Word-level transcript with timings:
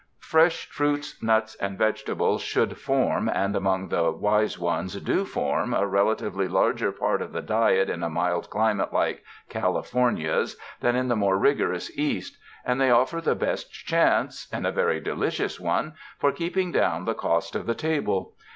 Fresh 0.17 0.65
fruits, 0.71 1.21
nuts 1.21 1.53
and 1.61 1.77
vegetables 1.77 2.41
should 2.41 2.79
form, 2.79 3.29
and 3.31 3.55
among 3.55 3.89
the 3.89 4.09
wise 4.11 4.57
ones 4.57 4.95
do 4.99 5.25
form, 5.25 5.75
a 5.75 5.85
relatively 5.85 6.47
larger 6.47 6.91
part 6.91 7.21
of 7.21 7.31
the 7.33 7.41
diet 7.43 7.87
in 7.87 8.01
a 8.01 8.09
mild 8.09 8.49
climate 8.49 8.91
like 8.91 9.23
Cali 9.47 9.83
fornia's 9.83 10.57
than 10.79 10.95
in 10.95 11.07
the 11.07 11.15
more 11.15 11.37
rigorous 11.37 11.95
East, 11.95 12.35
and 12.65 12.81
they 12.81 12.89
offer 12.89 13.21
the 13.21 13.35
best 13.35 13.71
chance— 13.71 14.47
and 14.51 14.65
a 14.65 14.71
very 14.71 14.99
delicious 14.99 15.59
one— 15.59 15.93
for 16.19 16.31
keeping 16.31 16.71
down 16.71 17.05
the 17.05 17.13
cost 17.13 17.55
of 17.55 17.67
the 17.67 17.75
table. 17.75 18.33